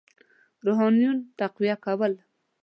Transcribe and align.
روحانیون 0.65 1.17
تقویه 1.39 1.75
کول. 1.83 2.13